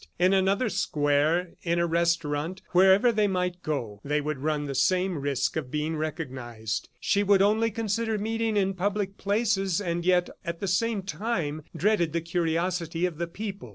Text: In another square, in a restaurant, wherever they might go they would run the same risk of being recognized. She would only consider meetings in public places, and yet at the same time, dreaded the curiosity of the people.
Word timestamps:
In 0.17 0.33
another 0.33 0.67
square, 0.67 1.51
in 1.61 1.77
a 1.77 1.85
restaurant, 1.85 2.63
wherever 2.71 3.11
they 3.11 3.27
might 3.27 3.61
go 3.61 4.01
they 4.03 4.19
would 4.19 4.39
run 4.39 4.65
the 4.65 4.73
same 4.73 5.19
risk 5.19 5.55
of 5.55 5.69
being 5.69 5.95
recognized. 5.95 6.89
She 6.99 7.21
would 7.21 7.43
only 7.43 7.69
consider 7.69 8.17
meetings 8.17 8.57
in 8.57 8.73
public 8.73 9.19
places, 9.19 9.79
and 9.79 10.03
yet 10.03 10.31
at 10.43 10.59
the 10.59 10.67
same 10.67 11.03
time, 11.03 11.61
dreaded 11.75 12.13
the 12.13 12.21
curiosity 12.21 13.05
of 13.05 13.19
the 13.19 13.27
people. 13.27 13.69